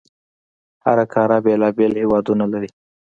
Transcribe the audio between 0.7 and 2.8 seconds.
هره قاره بېلابېل هیوادونه لري.